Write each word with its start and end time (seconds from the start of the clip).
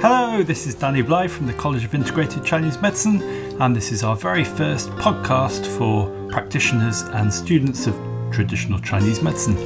Hello, 0.00 0.42
this 0.42 0.66
is 0.66 0.74
Danny 0.74 1.00
Bly 1.00 1.26
from 1.26 1.46
the 1.46 1.54
College 1.54 1.82
of 1.82 1.94
Integrated 1.94 2.44
Chinese 2.44 2.78
Medicine, 2.82 3.22
and 3.62 3.74
this 3.74 3.90
is 3.90 4.04
our 4.04 4.14
very 4.14 4.44
first 4.44 4.90
podcast 4.90 5.66
for 5.78 6.10
practitioners 6.28 7.00
and 7.00 7.32
students 7.32 7.86
of 7.86 7.98
traditional 8.30 8.78
Chinese 8.78 9.22
medicine. 9.22 9.56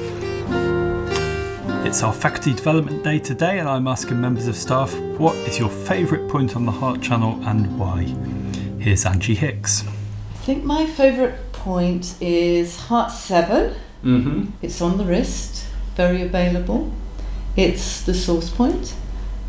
It's 1.84 2.04
our 2.04 2.12
faculty 2.12 2.54
development 2.54 3.02
day 3.02 3.18
today, 3.18 3.58
and 3.58 3.68
I'm 3.68 3.88
asking 3.88 4.20
members 4.20 4.46
of 4.46 4.54
staff 4.54 4.96
what 5.18 5.34
is 5.34 5.58
your 5.58 5.68
favourite 5.68 6.30
point 6.30 6.54
on 6.54 6.64
the 6.64 6.72
Heart 6.72 7.02
Channel 7.02 7.44
and 7.44 7.76
why. 7.76 8.04
Here's 8.78 9.04
Angie 9.04 9.34
Hicks. 9.34 9.84
I 9.84 10.36
think 10.44 10.62
my 10.62 10.86
favourite 10.86 11.52
point 11.52 12.14
is 12.20 12.76
Heart 12.76 13.10
7. 13.10 13.74
Mm-hmm. 14.04 14.50
It's 14.62 14.80
on 14.80 14.96
the 14.96 15.04
wrist, 15.04 15.66
very 15.96 16.22
available. 16.22 16.92
It's 17.56 18.00
the 18.02 18.14
source 18.14 18.48
point, 18.48 18.94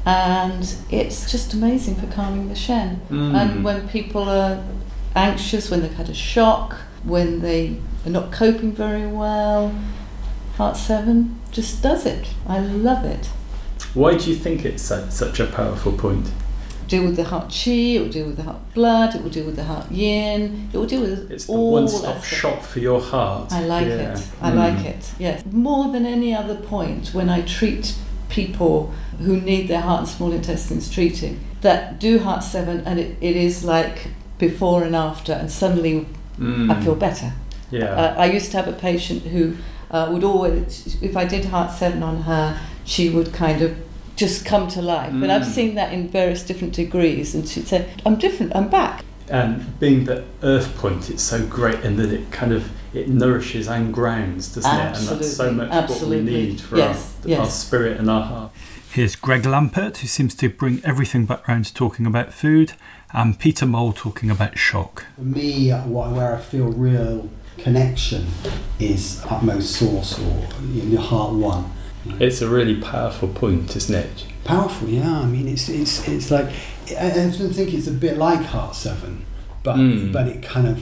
and 0.06 0.76
it's 0.90 1.32
just 1.32 1.54
amazing 1.54 1.96
for 1.96 2.08
calming 2.08 2.50
the 2.50 2.56
Shen. 2.56 3.02
Mm. 3.10 3.36
And 3.36 3.64
when 3.64 3.88
people 3.90 4.24
are 4.28 4.64
anxious, 5.16 5.70
when 5.70 5.82
they've 5.82 5.94
had 5.94 6.10
a 6.10 6.14
shock, 6.14 6.76
when 7.04 7.42
they 7.42 7.78
are 8.06 8.10
not 8.10 8.32
coping 8.32 8.72
very 8.72 9.08
well, 9.08 9.74
Heart 10.58 10.78
7 10.78 11.40
just 11.52 11.82
does 11.82 12.06
it. 12.06 12.34
I 12.48 12.60
love 12.60 13.06
it. 13.06 13.28
Why 13.94 14.16
do 14.18 14.30
you 14.30 14.36
think 14.36 14.64
it's 14.66 14.84
su- 14.84 15.06
such 15.10 15.40
a 15.40 15.46
powerful 15.48 15.92
point? 15.94 16.30
Deal 16.88 17.04
with 17.04 17.16
the 17.16 17.24
heart 17.24 17.50
chi, 17.50 17.72
it 17.72 18.02
will 18.02 18.10
deal 18.10 18.26
with 18.28 18.36
the 18.38 18.44
heart 18.44 18.74
blood, 18.74 19.16
it 19.16 19.24
will 19.24 19.30
deal 19.30 19.46
with 19.46 19.56
the 19.56 19.64
heart 19.64 19.90
yin, 19.92 20.70
it 20.74 20.78
will 20.78 20.86
deal 20.86 21.02
with 21.02 21.32
It's 21.32 21.46
the 21.46 21.54
all 21.54 21.72
one-stop 21.72 22.22
shop 22.24 22.62
for 22.62 22.80
your 22.80 23.00
heart. 23.00 23.52
I 23.52 23.62
like 23.64 23.88
Yeah. 23.88 24.14
it. 24.14 24.28
I 24.42 24.52
Mm. 24.52 24.56
like 24.56 24.86
it. 24.86 25.12
Yes. 25.18 25.44
More 25.52 25.90
than 25.92 26.06
any 26.06 26.36
other 26.36 26.56
point, 26.56 27.14
when 27.14 27.30
I 27.30 27.42
treat 27.42 27.94
people 28.32 28.92
who 29.20 29.40
need 29.40 29.68
their 29.68 29.82
heart 29.82 30.00
and 30.00 30.08
small 30.08 30.32
intestines 30.32 30.90
treating, 30.90 31.40
that 31.62 32.00
do 32.00 32.20
heart 32.20 32.44
seven, 32.44 32.82
and 32.88 33.00
it, 33.00 33.18
it 33.22 33.36
is 33.36 33.64
like 33.64 34.08
before 34.40 34.84
and 34.84 34.96
after, 34.96 35.34
and 35.34 35.52
suddenly 35.52 36.06
Mm. 36.40 36.72
I 36.72 36.82
feel 36.84 36.96
better. 36.96 37.34
Yeah. 37.72 37.86
Uh, 38.02 38.16
I 38.18 38.26
used 38.38 38.50
to 38.52 38.58
have 38.58 38.68
a 38.68 38.78
patient 38.90 39.22
who 39.24 39.44
uh, 39.92 40.08
would 40.12 40.24
always, 40.24 40.98
if 41.02 41.16
I 41.16 41.26
did 41.26 41.46
heart 41.46 41.70
seven 41.72 42.02
on 42.02 42.24
her, 42.24 42.58
she 42.86 43.10
would 43.10 43.32
kind 43.34 43.62
of 43.62 43.72
just 44.16 44.46
come 44.46 44.68
to 44.70 44.82
life. 44.82 45.12
And 45.12 45.32
I've 45.32 45.44
Mm. 45.44 45.56
seen 45.58 45.76
that 45.76 45.94
in 45.94 46.08
various 46.08 46.42
different 46.44 46.74
degrees, 46.74 47.36
and 47.36 47.48
she'd 47.48 47.68
say, 47.68 47.86
"I'm 48.06 48.16
different. 48.16 48.56
I'm 48.56 48.70
back." 48.70 49.04
And 49.32 49.80
being 49.80 50.06
the 50.06 50.24
earth 50.44 50.76
point, 50.78 51.10
it's 51.10 51.24
so 51.24 51.46
great 51.46 51.80
in 51.80 51.96
that 51.98 52.12
it 52.12 52.32
kind 52.32 52.52
of 52.52 52.70
it 52.94 53.08
nourishes 53.08 53.68
and 53.68 53.94
grounds, 53.94 54.54
doesn't 54.54 54.70
it? 54.70 54.98
And 54.98 55.08
that's 55.08 55.36
so 55.36 55.52
much 55.52 55.70
absolutely. 55.72 56.18
what 56.18 56.26
we 56.26 56.32
need 56.32 56.62
for 56.62 56.78
Yes, 56.78 57.16
our, 57.24 57.30
yes. 57.30 57.40
our 57.40 57.50
spirit 57.50 57.98
and 57.98 58.10
our 58.10 58.24
heart. 58.24 58.52
Here's 58.92 59.16
Greg 59.16 59.44
Lampert, 59.44 59.98
who 59.98 60.08
seems 60.08 60.36
to 60.36 60.50
bring 60.50 60.82
everything 60.84 61.26
back 61.26 61.48
round 61.48 61.64
to 61.66 61.74
talking 61.74 62.06
about 62.06 62.34
food, 62.34 62.74
and 63.14 63.40
Peter 63.40 63.66
Mole 63.66 63.94
talking 63.94 64.30
about 64.30 64.58
shock. 64.58 65.06
For 65.16 65.22
me, 65.22 65.72
where 65.72 66.36
I 66.36 66.42
feel 66.42 66.66
real 66.66 67.30
connection 67.58 68.28
is 68.80 69.24
utmost 69.30 69.74
source 69.76 70.20
or 70.20 70.48
in 70.60 70.92
your 70.92 71.02
heart 71.02 71.34
one. 71.34 71.72
It's 72.20 72.42
a 72.42 72.50
really 72.50 72.82
powerful 72.82 73.30
point, 73.30 73.76
isn't 73.76 73.96
it? 73.96 74.26
Powerful, 74.44 74.90
yeah. 74.90 75.22
I 75.22 75.26
mean, 75.26 75.48
it's 75.48 75.70
it's 75.70 76.08
it's 76.08 76.32
like 76.32 76.50
I, 76.98 77.08
I 77.28 77.30
think 77.32 77.74
it's 77.74 77.88
a 77.88 77.92
bit 77.92 78.18
like 78.18 78.42
Heart 78.42 78.76
Seven, 78.76 79.26
but 79.64 79.76
Mm. 79.78 80.12
but 80.12 80.28
it 80.28 80.42
kind 80.44 80.68
of 80.68 80.82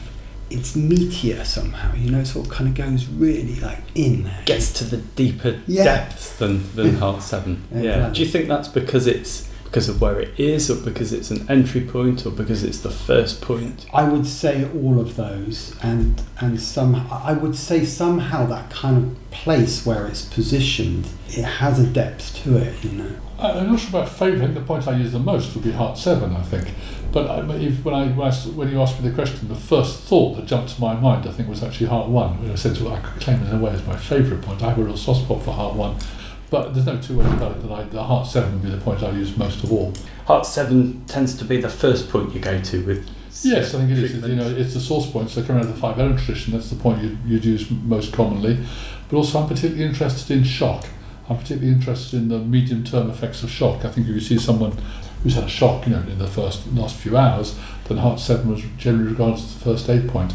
it's 0.50 0.76
meatier 0.76 1.46
somehow. 1.46 1.94
You 1.96 2.10
know, 2.12 2.24
sort 2.24 2.48
of 2.48 2.52
kind 2.52 2.68
of 2.70 2.76
goes 2.76 3.06
really 3.08 3.56
like 3.60 3.80
in 3.96 4.24
there. 4.24 4.42
Gets 4.46 4.74
to 4.74 4.84
the 4.84 4.98
deeper 4.98 5.60
Yeah. 5.68 5.84
depths 5.84 6.36
than, 6.38 6.64
than 6.76 6.96
Heart 7.04 7.22
7. 7.22 7.62
Yeah. 7.76 8.10
Do 8.10 8.20
you 8.22 8.28
think 8.28 8.48
that's 8.48 8.68
because 8.68 9.06
it's 9.06 9.48
because 9.70 9.88
of 9.88 10.02
where 10.02 10.20
it 10.20 10.40
is, 10.40 10.70
or 10.72 10.76
because 10.76 11.14
it's 11.14 11.30
an 11.30 11.46
entry 11.50 11.82
point, 11.82 12.26
or 12.26 12.32
because 12.32 12.64
it's 12.64 12.80
the 12.80 12.90
first 12.90 13.40
point? 13.42 13.86
I 13.94 14.04
would 14.04 14.26
say 14.26 14.68
all 14.74 15.00
of 15.00 15.16
those, 15.16 15.76
and 15.84 16.22
and 16.40 16.60
some. 16.60 16.96
I 17.12 17.34
would 17.34 17.56
say 17.56 17.86
somehow 17.86 18.46
that 18.48 18.72
kind 18.72 18.98
of 18.98 19.32
place 19.32 19.86
where 19.86 20.08
it's 20.08 20.26
positioned, 20.26 21.08
it 21.30 21.44
has 21.44 21.80
a 21.80 21.86
depth 21.86 22.36
to 22.44 22.58
it. 22.58 22.84
You 22.84 22.92
know. 22.92 23.12
I- 23.38 23.52
I'm 23.60 23.72
not 23.72 23.80
sure 23.80 23.90
about 23.90 24.10
favourite. 24.10 24.42
I 24.42 24.46
think 24.48 24.56
the 24.56 24.62
point 24.66 24.88
I 24.88 24.98
use 24.98 25.12
the 25.12 25.20
most 25.20 25.54
would 25.54 25.64
be 25.64 25.72
Heart 25.72 25.98
Seven. 26.00 26.36
I 26.36 26.42
think, 26.42 26.74
but 27.12 27.26
if, 27.62 27.86
when 27.86 27.94
I, 27.94 28.08
when 28.08 28.26
I 28.26 28.30
s- 28.30 28.48
when 28.48 28.70
you 28.72 28.82
asked 28.82 29.00
me 29.02 29.08
the 29.08 29.14
question, 29.16 29.48
the 29.50 29.56
first 29.56 30.00
thought 30.02 30.36
that 30.36 30.46
jumped 30.48 30.76
to 30.76 30.82
my 30.82 30.96
mind, 30.96 31.28
I 31.28 31.32
think, 31.32 31.48
was 31.48 31.62
actually 31.64 31.88
Heart 31.88 32.10
One. 32.10 32.40
In 32.44 32.50
a 32.50 32.58
sense, 32.58 32.80
what 32.82 32.94
I 32.94 33.00
could 33.02 33.22
claim 33.22 33.42
in 33.44 33.54
a 33.56 33.60
way 33.60 33.72
as 33.72 33.86
my 33.86 33.96
favourite 33.96 34.42
point. 34.44 34.64
I 34.64 34.70
have 34.70 34.80
a 34.80 34.84
real 34.84 34.98
soft 34.98 35.22
spot 35.26 35.44
for 35.44 35.52
Heart 35.54 35.76
One, 35.76 35.96
but 36.50 36.74
there's 36.74 36.86
no 36.86 37.00
two 37.00 37.18
ways 37.18 37.32
about 37.34 37.52
it 37.58 37.62
that 37.62 37.72
I, 37.72 37.84
the 37.84 38.04
Heart 38.04 38.28
Seven 38.28 38.54
would 38.54 38.64
be 38.64 38.70
the 38.70 38.82
point 38.82 39.04
I 39.04 39.12
use 39.12 39.36
most 39.38 39.64
of 39.64 39.72
all. 39.72 39.94
Heart 40.26 40.46
7 40.46 41.06
tends 41.06 41.36
to 41.40 41.46
be 41.46 41.60
the 41.60 41.70
first 41.70 42.10
point 42.10 42.34
you 42.34 42.40
go 42.40 42.62
to 42.62 42.86
with. 42.86 43.10
Yes, 43.44 43.74
I 43.74 43.80
think 43.80 43.92
it 43.92 43.98
is. 44.00 44.12
treatment. 44.12 44.34
You 44.34 44.40
know, 44.40 44.50
it's 44.50 44.74
the 44.74 44.80
source 44.80 45.10
point. 45.10 45.30
So 45.30 45.42
coming 45.42 45.64
out 45.64 45.70
of 45.70 45.74
the 45.74 45.80
five 45.80 45.98
element 45.98 46.20
tradition, 46.20 46.54
that's 46.54 46.70
the 46.70 46.76
point 46.76 47.02
you'd, 47.02 47.18
you'd 47.26 47.46
use 47.46 47.70
most 47.72 48.14
commonly. 48.14 48.60
But 49.08 49.18
also, 49.18 49.40
I'm 49.40 49.48
particularly 49.48 49.86
interested 49.86 50.36
in 50.36 50.44
shock. 50.44 50.86
I'm 51.30 51.38
particularly 51.38 51.72
interested 51.74 52.18
in 52.18 52.30
the 52.30 52.40
medium-term 52.40 53.10
effects 53.10 53.44
of 53.44 53.50
shock. 53.50 53.86
I 53.86 53.90
think 53.90 54.08
if 54.08 54.14
you 54.14 54.20
see 54.20 54.38
someone 54.38 54.78
who's 55.24 55.36
had 55.36 55.46
a 55.46 55.50
shock, 55.50 55.86
you 55.86 55.94
know, 55.94 56.02
in 56.02 56.18
the 56.18 56.28
first 56.28 56.68
last 56.74 56.96
few 56.96 57.18
hours, 57.18 57.58
then 57.88 57.98
heart 57.98 58.20
seven 58.20 58.50
was 58.50 58.64
generally 58.78 59.12
regarded 59.12 59.36
as 59.36 59.54
the 59.54 59.64
first 59.64 59.90
aid 59.90 60.10
point. 60.10 60.34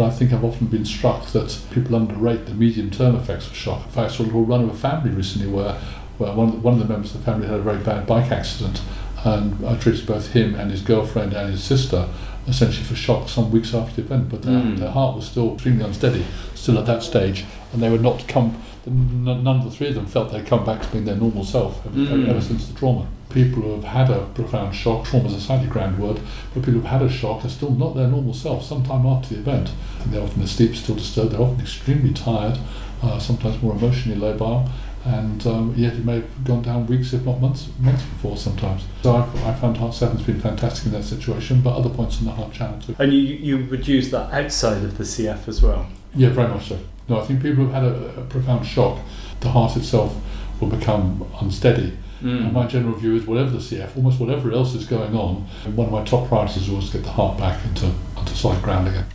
But 0.00 0.06
I 0.06 0.10
think 0.12 0.32
I've 0.32 0.44
often 0.44 0.68
been 0.68 0.86
struck 0.86 1.26
that 1.32 1.58
people 1.72 1.94
underrate 1.94 2.46
the 2.46 2.54
medium-term 2.54 3.16
effects 3.16 3.46
of 3.48 3.54
shock. 3.54 3.84
In 3.84 3.90
fact, 3.92 4.12
I 4.12 4.14
saw 4.14 4.22
a 4.22 4.24
little 4.24 4.46
run 4.46 4.62
of 4.64 4.70
a 4.70 4.74
family 4.74 5.10
recently 5.10 5.46
where, 5.46 5.74
where 6.16 6.32
one, 6.32 6.48
of 6.48 6.54
the, 6.54 6.60
one 6.60 6.72
of 6.72 6.80
the 6.80 6.86
members 6.86 7.14
of 7.14 7.20
the 7.22 7.30
family 7.30 7.46
had 7.46 7.56
a 7.56 7.62
very 7.62 7.80
bad 7.84 8.06
bike 8.06 8.32
accident, 8.32 8.80
and 9.26 9.62
I 9.66 9.76
treated 9.76 10.06
both 10.06 10.32
him 10.32 10.54
and 10.54 10.70
his 10.70 10.80
girlfriend 10.80 11.34
and 11.34 11.50
his 11.50 11.62
sister 11.62 12.08
essentially 12.48 12.82
for 12.82 12.94
shock 12.96 13.28
some 13.28 13.50
weeks 13.50 13.74
after 13.74 13.96
the 14.00 14.06
event. 14.06 14.30
But 14.30 14.40
their, 14.40 14.54
Mm. 14.62 14.78
their 14.78 14.90
heart 14.90 15.16
was 15.16 15.26
still 15.26 15.52
extremely 15.52 15.84
unsteady, 15.84 16.24
still 16.54 16.78
at 16.78 16.86
that 16.86 17.02
stage, 17.02 17.44
and 17.74 17.82
they 17.82 17.90
would 17.90 18.00
not 18.02 18.26
come. 18.26 18.56
N- 18.86 19.24
None 19.24 19.46
of 19.58 19.64
the 19.64 19.70
three 19.70 19.88
of 19.88 19.94
them 19.94 20.06
felt 20.06 20.32
they'd 20.32 20.46
come 20.46 20.64
back 20.64 20.82
to 20.82 20.88
being 20.88 21.04
their 21.04 21.16
normal 21.16 21.44
self 21.44 21.84
ever, 21.86 21.96
Mm. 21.96 22.28
ever 22.28 22.40
since 22.40 22.66
the 22.68 22.74
trauma. 22.78 23.06
People 23.30 23.62
who 23.62 23.74
have 23.80 23.84
had 23.84 24.10
a 24.10 24.20
profound 24.34 24.74
shock, 24.74 25.04
trauma 25.04 25.26
is 25.26 25.34
a 25.34 25.40
slightly 25.40 25.68
grand 25.68 25.98
word, 25.98 26.16
but 26.52 26.62
people 26.64 26.72
who've 26.80 26.84
had 26.84 27.02
a 27.02 27.08
shock 27.08 27.44
are 27.44 27.48
still 27.48 27.70
not 27.70 27.94
their 27.94 28.08
normal 28.08 28.34
self 28.34 28.64
sometime 28.64 29.06
after 29.06 29.34
the 29.34 29.40
event. 29.40 29.70
And 30.02 30.12
they're 30.12 30.22
often, 30.22 30.44
sleep's 30.46 30.80
still 30.80 30.96
disturbed, 30.96 31.32
they're 31.32 31.40
often 31.40 31.60
extremely 31.60 32.12
tired, 32.12 32.58
uh, 33.02 33.18
sometimes 33.20 33.62
more 33.62 33.72
emotionally 33.74 34.18
labile, 34.20 34.68
and 35.04 35.46
um, 35.46 35.72
yet 35.76 35.94
it 35.94 36.04
may 36.04 36.16
have 36.16 36.44
gone 36.44 36.60
down 36.62 36.86
weeks, 36.86 37.12
if 37.12 37.24
not 37.24 37.40
months, 37.40 37.68
months 37.78 38.02
before 38.02 38.36
sometimes. 38.36 38.82
So 39.02 39.14
I've, 39.16 39.44
I 39.46 39.54
found 39.54 39.76
Heart 39.78 39.92
7's 39.92 40.22
been 40.24 40.40
fantastic 40.40 40.86
in 40.86 40.92
that 40.92 41.04
situation, 41.04 41.60
but 41.62 41.74
other 41.76 41.88
points 41.88 42.18
in 42.20 42.26
the 42.26 42.32
Heart 42.32 42.52
Channel 42.52 42.80
too. 42.80 42.96
And 42.98 43.12
you, 43.12 43.20
you 43.20 43.66
would 43.70 43.86
use 43.86 44.10
that 44.10 44.32
outside 44.32 44.82
of 44.82 44.98
the 44.98 45.04
CF 45.04 45.46
as 45.48 45.62
well. 45.62 45.86
Yeah, 46.16 46.30
very 46.30 46.48
much 46.48 46.68
so. 46.68 46.78
No, 47.10 47.20
I 47.20 47.24
think 47.24 47.42
people 47.42 47.64
who've 47.64 47.72
had 47.72 47.82
a, 47.82 48.20
a 48.20 48.24
profound 48.26 48.64
shock, 48.64 49.00
the 49.40 49.50
heart 49.50 49.76
itself 49.76 50.16
will 50.60 50.68
become 50.68 51.28
unsteady. 51.40 51.98
Mm. 52.22 52.44
And 52.44 52.52
my 52.52 52.68
general 52.68 52.94
view 52.94 53.16
is 53.16 53.26
whatever 53.26 53.50
the 53.50 53.58
CF, 53.58 53.96
almost 53.96 54.20
whatever 54.20 54.52
else 54.52 54.74
is 54.74 54.86
going 54.86 55.16
on, 55.16 55.48
one 55.74 55.88
of 55.88 55.92
my 55.92 56.04
top 56.04 56.28
priorities 56.28 56.62
is 56.62 56.68
always 56.68 56.86
to 56.90 56.98
get 56.98 57.04
the 57.04 57.10
heart 57.10 57.36
back 57.36 57.64
into, 57.64 57.90
onto 58.16 58.34
solid 58.34 58.62
ground 58.62 58.86
again. 58.86 59.06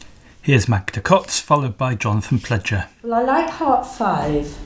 Here's 0.42 0.68
Magda 0.68 1.00
Kotz, 1.00 1.40
followed 1.40 1.78
by 1.78 1.96
Jonathan 1.96 2.38
Pledger. 2.38 2.88
Well, 3.02 3.14
I 3.14 3.22
like 3.22 3.50
Heart 3.50 3.88
Five 3.88 4.58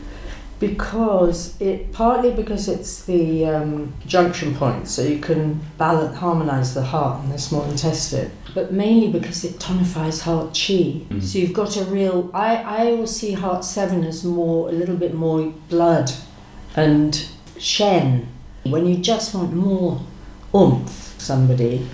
because 0.59 1.59
it 1.61 1.91
partly 1.93 2.31
because 2.31 2.67
it's 2.67 3.05
the 3.05 3.45
um, 3.45 3.93
junction 4.05 4.53
point, 4.55 4.87
so 4.87 5.01
you 5.01 5.19
can 5.19 5.59
balance, 5.77 6.17
harmonize 6.17 6.73
the 6.73 6.83
heart 6.83 7.23
and 7.23 7.31
the 7.31 7.39
small 7.39 7.63
intestine. 7.63 8.31
But 8.53 8.73
mainly 8.73 9.09
because 9.09 9.43
it 9.45 9.59
tonifies 9.59 10.21
heart 10.21 10.47
chi. 10.47 11.05
Mm. 11.07 11.23
So 11.23 11.39
you've 11.39 11.53
got 11.53 11.77
a 11.77 11.85
real. 11.85 12.29
I 12.33 12.57
I 12.57 12.87
always 12.87 13.11
see 13.11 13.31
Heart 13.33 13.63
Seven 13.63 14.03
as 14.03 14.23
more 14.23 14.69
a 14.69 14.71
little 14.73 14.97
bit 14.97 15.13
more 15.13 15.53
blood 15.69 16.11
and 16.75 17.27
shen. 17.57 18.27
When 18.63 18.85
you 18.85 18.97
just 18.97 19.33
want 19.33 19.53
more 19.53 20.01
oomph, 20.53 21.15
somebody, 21.17 21.87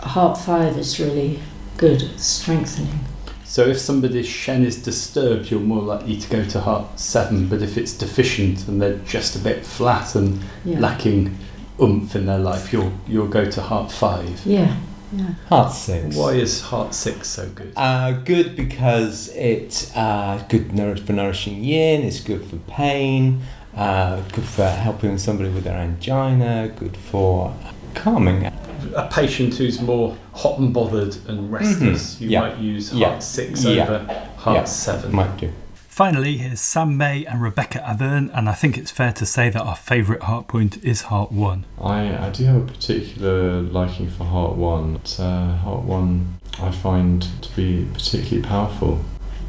Heart 0.00 0.38
Five 0.38 0.76
is 0.76 0.98
really 0.98 1.40
good 1.76 2.02
at 2.02 2.18
strengthening. 2.18 3.00
So 3.48 3.64
if 3.66 3.78
somebody's 3.78 4.26
Shen 4.28 4.62
is 4.62 4.76
disturbed, 4.82 5.50
you're 5.50 5.58
more 5.58 5.80
likely 5.80 6.18
to 6.18 6.28
go 6.28 6.44
to 6.44 6.60
Heart 6.60 7.00
7, 7.00 7.48
but 7.48 7.62
if 7.62 7.78
it's 7.78 7.94
deficient 7.94 8.68
and 8.68 8.80
they're 8.80 8.98
just 8.98 9.36
a 9.36 9.38
bit 9.38 9.64
flat 9.64 10.14
and 10.14 10.40
Yeah. 10.66 10.78
lacking 10.80 11.34
oomph 11.80 12.14
in 12.14 12.26
their 12.26 12.38
life, 12.38 12.74
you'll, 12.74 12.92
you'll 13.06 13.26
go 13.26 13.50
to 13.50 13.62
Heart 13.62 13.90
5. 13.90 14.42
Yeah. 14.44 14.76
Yeah. 15.16 15.30
Heart 15.48 15.72
six. 15.72 16.14
Why 16.14 16.32
is 16.34 16.60
Heart 16.60 16.92
6 16.92 17.26
so 17.26 17.48
good? 17.48 17.72
Uh, 17.74 18.12
good 18.12 18.54
because 18.54 19.30
it's 19.34 19.96
uh, 19.96 20.44
good 20.50 20.66
for 21.06 21.14
nourishing 21.14 21.64
yin, 21.64 22.02
it's 22.02 22.20
good 22.20 22.44
for 22.44 22.56
pain, 22.70 23.40
uh, 23.74 24.20
good 24.34 24.44
for 24.44 24.68
helping 24.68 25.16
somebody 25.16 25.48
with 25.48 25.64
their 25.64 25.78
angina, 25.78 26.70
good 26.78 26.98
for 26.98 27.54
calming. 27.94 28.52
A 28.94 29.08
patient 29.08 29.54
who's 29.54 29.80
more 29.80 30.16
hot 30.34 30.58
and 30.58 30.72
bothered 30.72 31.16
and 31.28 31.50
restless, 31.52 32.20
you 32.20 32.28
Mhm. 32.28 32.30
Yeah. 32.30 32.40
might 32.40 32.58
use 32.58 32.92
Yeah. 32.92 33.08
Heart 33.10 33.22
6 33.22 33.64
Yeah. 33.64 33.82
over 33.82 33.98
Heart 34.36 34.56
Yeah. 34.56 34.64
7. 34.64 35.12
Might 35.14 35.36
do. 35.36 35.50
Finally, 35.88 36.36
here's 36.38 36.60
Sam 36.60 36.96
May 36.96 37.24
and 37.24 37.42
Rebecca 37.42 37.80
Avern, 37.80 38.30
and 38.32 38.48
I 38.48 38.52
think 38.52 38.78
it's 38.78 38.92
fair 38.92 39.10
to 39.14 39.26
say 39.26 39.50
that 39.50 39.60
our 39.62 39.74
favourite 39.74 40.22
heart 40.22 40.46
point 40.46 40.78
is 40.84 41.02
Heart 41.02 41.32
1. 41.32 41.64
I, 41.82 42.26
I 42.26 42.30
do 42.30 42.44
have 42.44 42.56
a 42.56 42.60
particular 42.60 43.62
liking 43.62 44.08
for 44.08 44.22
Heart 44.24 44.54
1. 44.56 44.92
But, 44.92 45.16
uh, 45.18 45.56
Heart 45.56 45.82
1 45.82 46.34
I 46.62 46.70
find 46.70 47.26
to 47.42 47.56
be 47.56 47.86
particularly 47.92 48.42
powerful. 48.46 49.00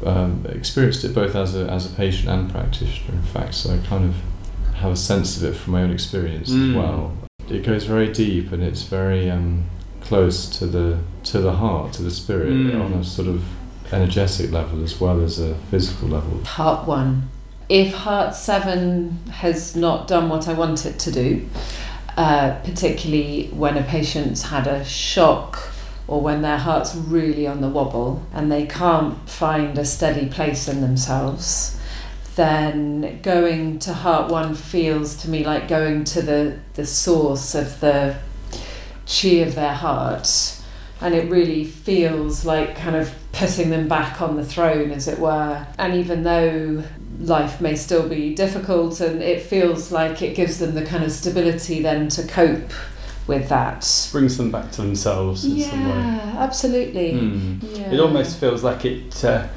Um, 0.04 0.44
experienced 0.48 1.04
it 1.04 1.14
both 1.14 1.36
as 1.36 1.54
a, 1.54 1.70
as 1.70 1.86
a 1.86 1.90
patient 1.90 2.28
and 2.30 2.50
practitioner, 2.50 3.14
in 3.16 3.22
fact, 3.22 3.54
so 3.54 3.72
I 3.74 3.78
kind 3.86 4.04
of 4.06 4.14
have 4.76 4.92
a 4.92 4.96
sense 4.96 5.36
of 5.36 5.44
it 5.44 5.54
from 5.54 5.74
my 5.74 5.82
own 5.82 5.90
experience 5.92 6.50
Mm. 6.50 6.70
as 6.70 6.76
well. 6.76 7.12
It 7.50 7.64
goes 7.64 7.84
very 7.84 8.12
deep 8.12 8.52
and 8.52 8.62
it's 8.62 8.82
very 8.82 9.30
um, 9.30 9.64
close 10.00 10.48
to 10.58 10.66
the 10.66 10.98
to 11.24 11.40
the 11.40 11.52
heart, 11.52 11.92
to 11.94 12.02
the 12.02 12.10
spirit, 12.10 12.48
Mm. 12.48 12.84
on 12.84 12.92
a 12.94 13.04
sort 13.04 13.28
of 13.28 13.42
energetic 13.92 14.50
level 14.52 14.82
as 14.84 15.00
well 15.00 15.20
as 15.22 15.38
a 15.40 15.54
physical 15.70 16.08
level. 16.08 16.44
Heart 16.44 16.86
one. 16.86 17.28
If 17.68 17.92
heart 17.94 18.34
seven 18.34 19.18
has 19.30 19.76
not 19.76 20.08
done 20.08 20.28
what 20.28 20.48
I 20.48 20.52
want 20.54 20.84
it 20.86 20.98
to 21.00 21.12
do, 21.12 21.48
uh, 22.16 22.52
particularly 22.64 23.48
when 23.52 23.76
a 23.76 23.82
patient's 23.82 24.42
had 24.44 24.66
a 24.66 24.84
shock 24.84 25.70
or 26.08 26.20
when 26.20 26.42
their 26.42 26.58
heart's 26.58 26.94
really 26.96 27.46
on 27.46 27.60
the 27.60 27.68
wobble 27.68 28.22
and 28.32 28.50
they 28.50 28.66
can't 28.66 29.28
find 29.28 29.78
a 29.78 29.84
steady 29.84 30.26
place 30.26 30.66
in 30.66 30.80
themselves, 30.80 31.78
then 32.36 33.20
going 33.22 33.78
to 33.80 33.92
heart 33.92 34.30
one 34.30 34.54
feels 34.54 35.16
to 35.16 35.30
me 35.30 35.44
like 35.44 35.68
going 35.68 36.04
to 36.04 36.22
the, 36.22 36.58
the 36.74 36.86
source 36.86 37.54
of 37.54 37.80
the 37.80 38.16
chi 39.06 39.28
of 39.38 39.54
their 39.54 39.74
heart. 39.74 40.56
And 41.00 41.14
it 41.14 41.30
really 41.30 41.64
feels 41.64 42.44
like 42.44 42.76
kind 42.76 42.94
of 42.94 43.12
putting 43.32 43.70
them 43.70 43.88
back 43.88 44.20
on 44.20 44.36
the 44.36 44.44
throne, 44.44 44.90
as 44.90 45.08
it 45.08 45.18
were. 45.18 45.66
And 45.78 45.94
even 45.94 46.22
though 46.24 46.84
life 47.18 47.60
may 47.60 47.74
still 47.74 48.08
be 48.08 48.34
difficult, 48.34 49.00
and 49.00 49.22
it 49.22 49.42
feels 49.42 49.90
like 49.90 50.22
it 50.22 50.34
gives 50.34 50.58
them 50.58 50.74
the 50.74 50.84
kind 50.84 51.04
of 51.04 51.12
stability 51.12 51.82
then 51.82 52.08
to 52.10 52.26
cope 52.26 52.70
with 53.26 53.48
that. 53.48 54.08
Brings 54.12 54.36
them 54.36 54.50
back 54.50 54.70
to 54.72 54.82
themselves 54.82 55.44
in 55.44 55.60
some 55.60 55.84
way. 55.84 55.96
Yeah, 55.96 56.36
absolutely. 56.38 57.12
Hmm. 57.18 57.58
Yeah. 57.62 57.92
It 57.92 58.00
almost 58.00 58.38
feels 58.38 58.62
like 58.62 58.84
it 58.84 59.24
uh, 59.24 59.48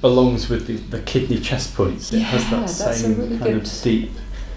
belongs 0.00 0.48
with 0.48 0.66
the, 0.66 0.76
the 0.76 1.00
kidney 1.02 1.38
chest 1.38 1.74
points. 1.74 2.12
It 2.12 2.20
has 2.20 2.78
that 2.78 2.94
same 2.94 3.18
really 3.18 3.38
kind 3.38 3.56
of 3.56 3.82
deep, 3.82 4.10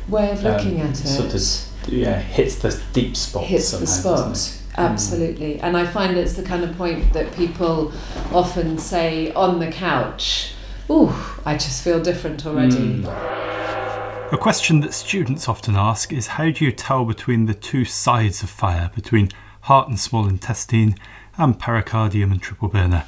way 0.08 0.32
of 0.32 0.44
looking 0.44 0.82
um, 0.82 0.88
at 0.88 1.00
it. 1.00 1.08
sort 1.08 1.34
of 1.34 1.94
yeah, 1.94 2.20
hits 2.20 2.56
the 2.56 2.82
deep 2.94 3.16
spot. 3.16 3.44
hits 3.44 3.72
the 3.72 3.88
spot. 3.88 4.18
doesn't 4.30 4.62
it? 4.62 4.62
Absolutely. 4.78 5.60
And 5.62 5.78
I 5.78 5.86
find 5.86 6.18
it's 6.18 6.34
the 6.34 6.44
kind 6.44 6.64
of 6.64 6.76
point 6.78 7.14
that 7.14 7.34
people 7.34 7.94
often 8.34 8.78
say 8.78 9.32
on 9.34 9.60
the 9.60 9.72
couch, 9.72 10.54
Ooh, 10.90 11.14
I 11.46 11.54
just 11.54 11.84
feel 11.84 12.02
different 12.02 12.46
already. 12.46 13.02
Mm. 13.02 14.34
A 14.34 14.38
question 14.38 14.82
that 14.82 14.94
students 14.94 15.48
often 15.48 15.76
ask 15.76 16.12
is 16.12 16.28
how 16.28 16.50
do 16.50 16.66
you 16.66 16.72
tell 16.72 17.06
between 17.06 17.46
the 17.46 17.54
two 17.54 17.86
sides 17.86 18.44
of 18.44 18.50
fire, 18.50 18.92
between 18.94 19.30
heart 19.62 19.88
and 19.88 20.00
small 20.00 20.28
intestine 20.28 20.96
and 21.38 21.60
pericardium 21.60 22.32
and 22.32 22.42
triple 22.42 22.68
burner? 22.68 23.06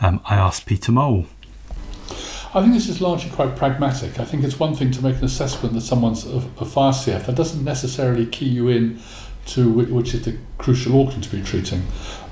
Um, 0.00 0.20
I 0.24 0.36
asked 0.36 0.66
Peter 0.66 0.92
Mole. 0.92 1.26
I 2.54 2.62
think 2.62 2.72
this 2.72 2.88
is 2.88 3.00
largely 3.00 3.30
quite 3.30 3.56
pragmatic. 3.56 4.18
I 4.18 4.24
think 4.24 4.42
it's 4.42 4.58
one 4.58 4.74
thing 4.74 4.90
to 4.92 5.02
make 5.02 5.16
an 5.18 5.24
assessment 5.24 5.74
that 5.74 5.82
someone's 5.82 6.26
a, 6.26 6.36
a 6.58 6.64
fire 6.64 6.92
CF. 6.92 7.26
That 7.26 7.36
doesn't 7.36 7.62
necessarily 7.62 8.24
key 8.24 8.48
you 8.48 8.68
in 8.68 9.00
to 9.46 9.70
which, 9.70 9.88
which 9.88 10.14
is 10.14 10.24
the 10.24 10.38
crucial 10.56 10.94
organ 10.94 11.20
to 11.20 11.28
be 11.28 11.42
treating. 11.42 11.82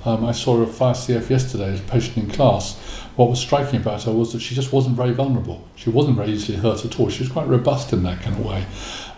Um, 0.04 0.24
I 0.24 0.32
saw 0.32 0.62
a 0.62 0.66
fire 0.66 0.94
CF 0.94 1.28
yesterday 1.28 1.76
a 1.76 1.80
patient 1.80 2.16
in 2.16 2.30
class. 2.30 2.78
What 3.16 3.28
was 3.28 3.40
striking 3.40 3.80
about 3.80 4.04
her 4.04 4.12
was 4.12 4.32
that 4.32 4.40
she 4.40 4.54
just 4.54 4.72
wasn't 4.72 4.96
very 4.96 5.12
vulnerable. 5.12 5.66
She 5.74 5.90
wasn't 5.90 6.16
very 6.16 6.30
easily 6.30 6.58
hurt 6.58 6.84
at 6.84 7.00
all. 7.00 7.10
She 7.10 7.22
was 7.24 7.32
quite 7.32 7.48
robust 7.48 7.92
in 7.92 8.02
that 8.04 8.22
kind 8.22 8.36
of 8.36 8.46
way. 8.46 8.64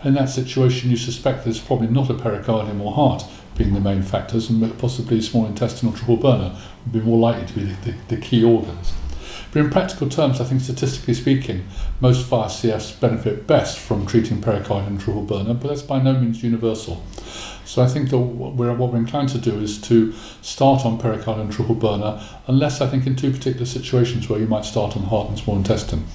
In 0.03 0.15
that 0.15 0.29
situation, 0.29 0.89
you 0.89 0.97
suspect 0.97 1.43
there's 1.43 1.59
probably 1.59 1.87
not 1.87 2.09
a 2.09 2.13
pericardium 2.13 2.81
or 2.81 2.93
heart 2.93 3.23
being 3.57 3.73
the 3.73 3.79
main 3.79 4.03
factors, 4.03 4.49
and 4.49 4.77
possibly 4.79 5.21
small 5.21 5.45
intestinal 5.45 5.93
triple 5.93 6.17
burner 6.17 6.55
would 6.85 6.93
be 6.93 7.01
more 7.01 7.19
likely 7.19 7.45
to 7.47 7.53
be 7.53 7.63
the, 7.65 7.91
the, 7.91 8.15
the 8.15 8.21
key 8.21 8.43
organs. 8.43 8.93
But 9.51 9.61
in 9.61 9.69
practical 9.71 10.07
terms, 10.09 10.39
I 10.39 10.43
think 10.43 10.61
statistically 10.61 11.15
speaking, 11.15 11.65
most 11.99 12.25
fire 12.27 12.49
CFs 12.49 12.99
benefit 12.99 13.47
best 13.47 13.79
from 13.79 14.05
treating 14.05 14.41
pericardium 14.41 14.87
and 14.87 15.01
triple 15.01 15.23
burner, 15.23 15.55
but 15.55 15.69
that's 15.69 15.81
by 15.81 15.99
no 15.99 16.13
means 16.13 16.43
universal. 16.43 17.03
So 17.65 17.81
I 17.81 17.87
think 17.87 18.09
that 18.11 18.17
what 18.17 18.53
we're, 18.53 18.73
what 18.73 18.91
we're 18.91 18.99
inclined 18.99 19.29
to 19.29 19.39
do 19.39 19.59
is 19.59 19.81
to 19.81 20.13
start 20.41 20.85
on 20.85 20.99
pericardium 20.99 21.41
and 21.41 21.51
triple 21.51 21.75
burner, 21.75 22.21
unless 22.47 22.79
I 22.79 22.87
think 22.87 23.07
in 23.07 23.15
two 23.15 23.31
particular 23.31 23.65
situations 23.65 24.29
where 24.29 24.39
you 24.39 24.47
might 24.47 24.65
start 24.65 24.95
on 24.95 25.03
heart 25.03 25.29
and 25.29 25.39
small 25.39 25.57
intestine. 25.57 26.05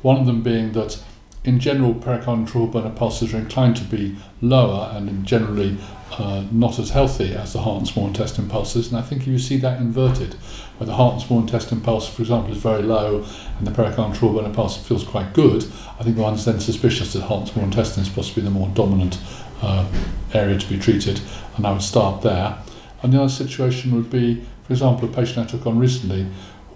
One 0.00 0.16
of 0.16 0.26
them 0.26 0.42
being 0.42 0.72
that 0.72 1.02
in 1.44 1.60
general, 1.60 1.94
and 1.94 2.72
burner 2.72 2.90
pulses 2.90 3.32
are 3.32 3.38
inclined 3.38 3.76
to 3.76 3.84
be 3.84 4.16
lower 4.40 4.90
and 4.94 5.24
generally 5.24 5.76
uh, 6.12 6.44
not 6.50 6.78
as 6.78 6.90
healthy 6.90 7.34
as 7.34 7.52
the 7.52 7.60
heart 7.60 7.78
and 7.78 7.88
small 7.88 8.06
intestine 8.06 8.48
pulses. 8.48 8.88
And 8.88 8.96
I 8.96 9.02
think 9.02 9.26
you 9.26 9.38
see 9.38 9.56
that 9.58 9.80
inverted, 9.80 10.34
where 10.78 10.86
the 10.86 10.94
heart 10.94 11.14
and 11.14 11.22
small 11.22 11.40
intestine 11.40 11.80
pulse, 11.80 12.08
for 12.08 12.22
example, 12.22 12.52
is 12.52 12.58
very 12.58 12.82
low 12.82 13.24
and 13.58 13.66
the 13.66 13.70
and 13.70 14.20
burner 14.20 14.54
pulse 14.54 14.76
feels 14.76 15.04
quite 15.04 15.32
good, 15.32 15.64
I 15.98 16.04
think 16.04 16.16
one's 16.16 16.44
then 16.44 16.60
suspicious 16.60 17.12
that 17.12 17.22
heart 17.22 17.42
and 17.42 17.50
small 17.50 17.64
intestine 17.64 18.02
is 18.02 18.08
possibly 18.08 18.42
the 18.42 18.50
more 18.50 18.68
dominant 18.68 19.18
uh, 19.62 19.86
area 20.32 20.58
to 20.58 20.68
be 20.68 20.78
treated, 20.78 21.20
and 21.56 21.66
I 21.66 21.72
would 21.72 21.82
start 21.82 22.22
there. 22.22 22.58
And 23.02 23.12
the 23.12 23.18
other 23.18 23.28
situation 23.28 23.94
would 23.94 24.10
be, 24.10 24.44
for 24.64 24.72
example, 24.72 25.08
a 25.08 25.12
patient 25.12 25.38
I 25.38 25.50
took 25.50 25.66
on 25.66 25.78
recently 25.78 26.26